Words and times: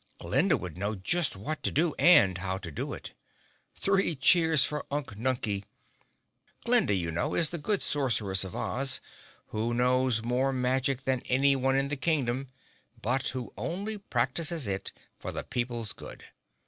Glinda 0.17 0.57
would 0.57 0.79
know 0.79 0.95
just 0.95 1.35
what 1.35 1.61
to 1.61 1.69
do 1.71 1.93
and 1.99 2.39
how 2.39 2.57
to 2.57 2.71
do 2.71 2.91
it. 2.91 3.11
Three 3.75 4.15
cheers 4.15 4.65
for 4.65 4.83
Unk 4.89 5.15
Nunkie! 5.15 5.63
Glinda, 6.65 6.95
you 6.95 7.11
know, 7.11 7.35
is 7.35 7.51
the 7.51 7.59
good 7.59 7.83
Sorceress 7.83 8.43
of 8.43 8.55
Oz, 8.55 8.99
who 9.49 9.75
knows 9.75 10.23
more 10.23 10.51
magic 10.51 11.03
than 11.03 11.21
anyone 11.27 11.75
in 11.75 11.89
the 11.89 11.97
Kingdom, 11.97 12.47
but 12.99 13.27
who 13.29 13.53
only 13.55 13.99
practices 13.99 14.65
it 14.65 14.91
for 15.19 15.31
the 15.31 15.43
people's 15.43 15.93
good. 15.93 16.23